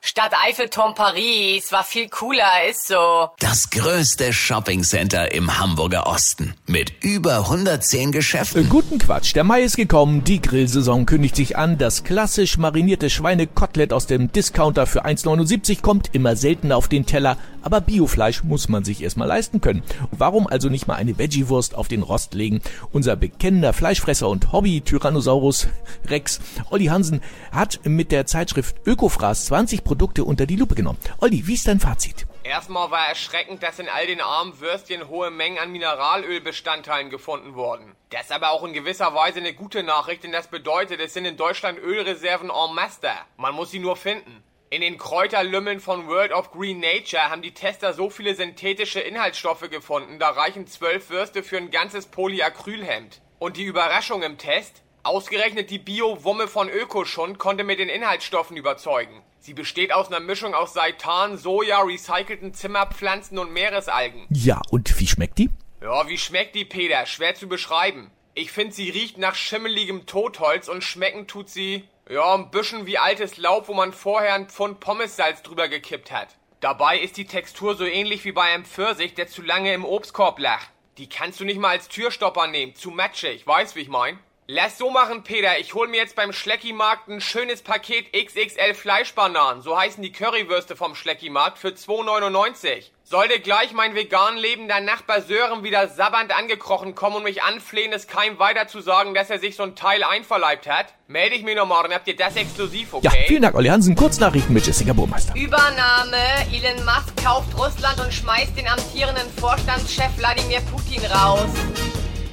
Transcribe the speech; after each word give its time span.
Stadt 0.00 0.32
Eiffelturm 0.46 0.94
Paris 0.94 1.72
war 1.72 1.82
viel 1.82 2.08
cooler, 2.08 2.68
ist 2.70 2.86
so. 2.86 3.30
Das 3.40 3.68
größte 3.70 4.32
Shoppingcenter 4.32 5.32
im 5.32 5.58
Hamburger 5.58 6.06
Osten 6.06 6.54
mit 6.66 6.92
über 7.02 7.38
110 7.38 8.12
Geschäften. 8.12 8.68
Guten 8.68 8.98
Quatsch, 8.98 9.34
der 9.34 9.42
Mai 9.42 9.62
ist 9.62 9.76
gekommen, 9.76 10.22
die 10.22 10.40
Grillsaison 10.40 11.04
kündigt 11.04 11.34
sich 11.34 11.56
an, 11.56 11.78
das 11.78 12.04
klassisch 12.04 12.58
marinierte 12.58 13.10
Schweinekotelett 13.10 13.92
aus 13.92 14.06
dem 14.06 14.30
Discounter 14.30 14.86
für 14.86 15.04
1,79 15.04 15.82
kommt 15.82 16.14
immer 16.14 16.36
seltener 16.36 16.76
auf 16.76 16.86
den 16.86 17.04
Teller, 17.04 17.36
aber 17.62 17.80
Biofleisch 17.80 18.44
muss 18.44 18.68
man 18.68 18.84
sich 18.84 19.02
erstmal 19.02 19.28
leisten 19.28 19.60
können. 19.60 19.82
Warum 20.12 20.46
also 20.46 20.68
nicht 20.68 20.86
mal 20.86 20.94
eine 20.94 21.18
Veggie-Wurst 21.18 21.74
auf 21.74 21.88
den 21.88 22.02
Rost 22.02 22.34
legen? 22.34 22.60
Unser 22.92 23.16
bekennender 23.16 23.72
Fleischfresser 23.72 24.28
und 24.28 24.52
Hobby-Tyrannosaurus 24.52 25.66
Rex, 26.06 26.40
Olli 26.70 26.86
Hansen, 26.86 27.20
hat 27.50 27.80
mit 27.84 28.12
der 28.12 28.26
Zeitschrift 28.26 28.76
Ökofraß 28.86 29.46
20 29.46 29.84
Produkte 29.88 30.22
unter 30.22 30.44
die 30.44 30.56
Lupe 30.56 30.74
genommen. 30.74 30.98
Olli, 31.22 31.46
wie 31.46 31.54
ist 31.54 31.66
dein 31.66 31.80
Fazit? 31.80 32.26
Erstmal 32.44 32.90
war 32.90 33.08
erschreckend, 33.08 33.62
dass 33.62 33.78
in 33.78 33.88
all 33.88 34.06
den 34.06 34.20
armen 34.20 34.60
Würstchen 34.60 35.08
hohe 35.08 35.30
Mengen 35.30 35.58
an 35.58 35.72
Mineralölbestandteilen 35.72 37.08
gefunden 37.08 37.54
wurden. 37.54 37.96
Das 38.10 38.24
ist 38.24 38.32
aber 38.32 38.50
auch 38.50 38.64
in 38.64 38.74
gewisser 38.74 39.14
Weise 39.14 39.38
eine 39.38 39.54
gute 39.54 39.82
Nachricht, 39.82 40.24
denn 40.24 40.32
das 40.32 40.48
bedeutet, 40.48 41.00
es 41.00 41.14
sind 41.14 41.24
in 41.24 41.38
Deutschland 41.38 41.78
Ölreserven 41.78 42.50
en 42.50 42.74
masse. 42.74 43.12
Man 43.38 43.54
muss 43.54 43.70
sie 43.70 43.78
nur 43.78 43.96
finden. 43.96 44.42
In 44.68 44.82
den 44.82 44.98
Kräuterlümmeln 44.98 45.80
von 45.80 46.06
World 46.06 46.32
of 46.32 46.50
Green 46.50 46.80
Nature 46.80 47.30
haben 47.30 47.40
die 47.40 47.54
Tester 47.54 47.94
so 47.94 48.10
viele 48.10 48.34
synthetische 48.34 49.00
Inhaltsstoffe 49.00 49.70
gefunden, 49.70 50.18
da 50.18 50.28
reichen 50.28 50.66
zwölf 50.66 51.08
Würste 51.08 51.42
für 51.42 51.56
ein 51.56 51.70
ganzes 51.70 52.04
Polyacrylhemd. 52.04 53.22
Und 53.38 53.56
die 53.56 53.64
Überraschung 53.64 54.22
im 54.22 54.36
Test? 54.36 54.82
Ausgerechnet 55.08 55.70
die 55.70 55.78
Bio-Wumme 55.78 56.48
von 56.48 56.68
Ökoschund 56.68 57.38
konnte 57.38 57.64
mit 57.64 57.78
den 57.78 57.88
Inhaltsstoffen 57.88 58.58
überzeugen. 58.58 59.22
Sie 59.38 59.54
besteht 59.54 59.90
aus 59.90 60.08
einer 60.08 60.20
Mischung 60.20 60.52
aus 60.52 60.74
Seitan, 60.74 61.38
Soja, 61.38 61.80
recycelten 61.80 62.52
Zimmerpflanzen 62.52 63.38
und 63.38 63.50
Meeresalgen. 63.50 64.26
Ja, 64.28 64.60
und 64.68 65.00
wie 65.00 65.06
schmeckt 65.06 65.38
die? 65.38 65.48
Ja, 65.80 66.06
wie 66.08 66.18
schmeckt 66.18 66.54
die, 66.54 66.66
Peter? 66.66 67.06
Schwer 67.06 67.34
zu 67.34 67.48
beschreiben. 67.48 68.10
Ich 68.34 68.52
finde, 68.52 68.74
sie 68.74 68.90
riecht 68.90 69.16
nach 69.16 69.34
schimmeligem 69.34 70.04
Totholz 70.04 70.68
und 70.68 70.84
schmecken 70.84 71.26
tut 71.26 71.48
sie, 71.48 71.88
ja, 72.10 72.34
ein 72.34 72.50
bisschen 72.50 72.84
wie 72.84 72.98
altes 72.98 73.38
Laub, 73.38 73.68
wo 73.68 73.72
man 73.72 73.94
vorher 73.94 74.34
ein 74.34 74.50
Pfund 74.50 74.78
Pommessalz 74.78 75.42
drüber 75.42 75.68
gekippt 75.68 76.12
hat. 76.12 76.36
Dabei 76.60 76.98
ist 76.98 77.16
die 77.16 77.26
Textur 77.26 77.76
so 77.76 77.86
ähnlich 77.86 78.26
wie 78.26 78.32
bei 78.32 78.42
einem 78.42 78.66
Pfirsich, 78.66 79.14
der 79.14 79.26
zu 79.26 79.40
lange 79.40 79.72
im 79.72 79.86
Obstkorb 79.86 80.38
lag. 80.38 80.60
Die 80.98 81.08
kannst 81.08 81.40
du 81.40 81.46
nicht 81.46 81.60
mal 81.60 81.70
als 81.70 81.88
Türstopper 81.88 82.46
nehmen, 82.46 82.74
zu 82.74 82.90
matschig, 82.90 83.46
weißt 83.46 83.74
wie 83.74 83.80
ich 83.80 83.88
mein? 83.88 84.18
Lass 84.50 84.78
so 84.78 84.88
machen, 84.88 85.24
Peter. 85.24 85.58
Ich 85.58 85.74
hol 85.74 85.88
mir 85.88 85.98
jetzt 85.98 86.16
beim 86.16 86.32
Schleckimarkt 86.32 87.06
ein 87.08 87.20
schönes 87.20 87.60
Paket 87.60 88.06
XXL 88.14 88.72
Fleischbananen. 88.72 89.60
So 89.60 89.78
heißen 89.78 90.02
die 90.02 90.10
Currywürste 90.10 90.74
vom 90.74 90.94
Schleckimarkt 90.94 91.58
für 91.58 91.68
2,99. 91.68 92.84
Sollte 93.04 93.40
gleich 93.40 93.74
mein 93.74 93.94
vegan 93.94 94.38
lebender 94.38 94.80
Nachbar 94.80 95.20
Sören 95.20 95.64
wieder 95.64 95.88
sabbernd 95.88 96.34
angekrochen 96.34 96.94
kommen 96.94 97.16
und 97.16 97.24
mich 97.24 97.42
anflehen, 97.42 97.92
es 97.92 98.06
keinem 98.06 98.38
weiter 98.38 98.68
zu 98.68 98.80
sagen, 98.80 99.12
dass 99.12 99.28
er 99.28 99.38
sich 99.38 99.54
so 99.54 99.64
ein 99.64 99.76
Teil 99.76 100.02
einverleibt 100.02 100.66
hat, 100.66 100.94
melde 101.08 101.36
ich 101.36 101.42
mich 101.42 101.54
noch 101.54 101.66
morgen. 101.66 101.92
Habt 101.92 102.08
ihr 102.08 102.16
das 102.16 102.34
exklusiv, 102.36 102.94
okay? 102.94 103.04
Ja, 103.04 103.10
vielen 103.26 103.42
Dank, 103.42 103.54
Olli 103.54 103.68
Hansen. 103.68 103.94
Kurznachrichten 103.94 104.54
mit 104.54 104.66
Jessica 104.66 104.94
Burmeister. 104.94 105.34
Übernahme. 105.36 106.16
Elon 106.50 106.86
Musk 106.86 107.22
kauft 107.22 107.54
Russland 107.58 108.00
und 108.00 108.14
schmeißt 108.14 108.56
den 108.56 108.66
amtierenden 108.66 109.30
Vorstandschef 109.38 110.16
Wladimir 110.16 110.62
Putin 110.72 111.04
raus. 111.04 111.50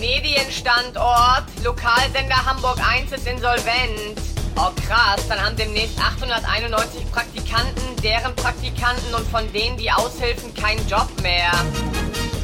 Medienstandort, 0.00 1.44
Lokalsender 1.62 2.46
Hamburg 2.46 2.78
1 2.80 3.12
ist 3.12 3.26
insolvent. 3.26 4.18
Oh 4.56 4.70
krass, 4.86 5.28
dann 5.28 5.38
haben 5.44 5.56
demnächst 5.56 5.98
891 6.00 7.10
Praktikanten, 7.12 7.96
deren 8.02 8.34
Praktikanten 8.34 9.14
und 9.14 9.28
von 9.28 9.50
denen 9.52 9.76
die 9.76 9.92
Aushilfen 9.92 10.54
keinen 10.54 10.86
Job 10.88 11.08
mehr. 11.22 11.52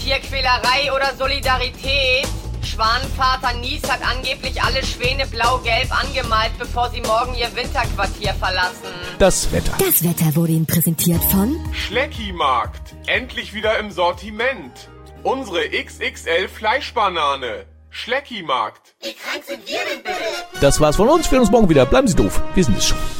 Tierquälerei 0.00 0.92
oder 0.94 1.14
Solidarität? 1.18 2.28
Schwanenvater 2.62 3.52
Nies 3.60 3.82
hat 3.90 4.00
angeblich 4.02 4.62
alle 4.62 4.84
Schwäne 4.84 5.26
blau-gelb 5.26 5.90
angemalt, 5.90 6.52
bevor 6.56 6.88
sie 6.90 7.00
morgen 7.00 7.34
ihr 7.34 7.54
Winterquartier 7.56 8.32
verlassen. 8.34 8.94
Das 9.18 9.50
Wetter. 9.50 9.72
Das 9.78 10.04
Wetter 10.04 10.36
wurde 10.36 10.52
Ihnen 10.52 10.66
präsentiert 10.66 11.22
von 11.24 11.56
Schleckimarkt. 11.72 12.94
Endlich 13.06 13.54
wieder 13.54 13.76
im 13.78 13.90
Sortiment. 13.90 14.88
Unsere 15.22 15.68
XXL 15.68 16.48
Fleischbanane. 16.48 17.66
Schleckimarkt. 17.90 18.94
Das 20.60 20.80
war's 20.80 20.96
von 20.96 21.08
uns. 21.08 21.24
Wir 21.26 21.30
sehen 21.30 21.40
uns 21.40 21.50
morgen 21.50 21.68
wieder. 21.68 21.84
Bleiben 21.84 22.08
Sie 22.08 22.16
doof. 22.16 22.40
Wir 22.54 22.64
sind 22.64 22.78
es 22.78 22.86
schon. 22.88 23.19